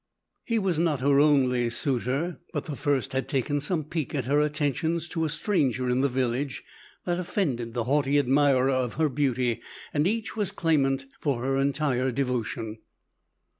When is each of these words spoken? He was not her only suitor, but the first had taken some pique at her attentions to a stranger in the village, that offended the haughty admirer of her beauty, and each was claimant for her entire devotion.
He 0.43 0.57
was 0.57 0.79
not 0.79 1.01
her 1.01 1.19
only 1.19 1.69
suitor, 1.69 2.39
but 2.53 2.65
the 2.65 2.75
first 2.75 3.13
had 3.13 3.29
taken 3.29 3.59
some 3.59 3.83
pique 3.83 4.15
at 4.15 4.25
her 4.25 4.41
attentions 4.41 5.07
to 5.09 5.25
a 5.25 5.29
stranger 5.29 5.91
in 5.91 6.01
the 6.01 6.07
village, 6.07 6.63
that 7.05 7.19
offended 7.19 7.75
the 7.75 7.83
haughty 7.83 8.17
admirer 8.17 8.71
of 8.71 8.95
her 8.95 9.09
beauty, 9.09 9.61
and 9.93 10.07
each 10.07 10.35
was 10.35 10.49
claimant 10.51 11.05
for 11.19 11.43
her 11.43 11.59
entire 11.59 12.11
devotion. 12.11 12.79